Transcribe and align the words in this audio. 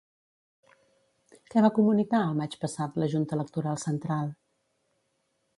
Què 1.53 1.63
va 1.67 1.71
comunicar, 1.75 2.23
el 2.29 2.41
maig 2.41 2.57
passat, 2.65 2.99
la 3.05 3.13
Junta 3.15 3.39
Electoral 3.41 3.81
Central? 3.87 4.37